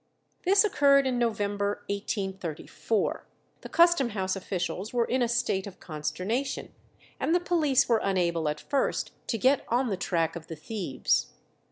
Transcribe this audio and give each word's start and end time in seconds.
This 0.45 0.63
occurred 0.63 1.05
in 1.05 1.19
November 1.19 1.83
1834. 1.87 3.27
The 3.61 3.69
Custom 3.69 4.09
House 4.09 4.35
officials 4.35 4.91
were 4.91 5.05
in 5.05 5.21
a 5.21 5.27
state 5.27 5.67
of 5.67 5.79
consternation, 5.79 6.73
and 7.19 7.35
the 7.35 7.39
police 7.39 7.87
were 7.87 8.01
unable 8.01 8.49
at 8.49 8.59
first 8.59 9.11
to 9.27 9.37
get 9.37 9.63
on 9.67 9.89
the 9.89 9.97
track 9.97 10.35
of 10.35 10.47
the 10.47 10.55
thieves. 10.55 11.33